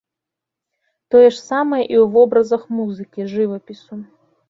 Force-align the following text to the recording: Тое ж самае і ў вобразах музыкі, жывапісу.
Тое 1.11 1.21
ж 1.27 1.35
самае 1.51 1.83
і 1.83 1.95
ў 2.03 2.09
вобразах 2.17 2.67
музыкі, 2.81 3.31
жывапісу. 3.37 4.05